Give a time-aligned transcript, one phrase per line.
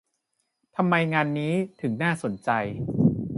[0.75, 2.49] ทำไมงานนี้ถึงน่าสนใจ